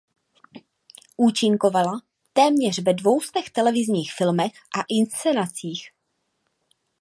[1.17, 2.01] Účinkovala
[2.33, 5.89] téměř ve dvou stech televizních filmech a inscenacích.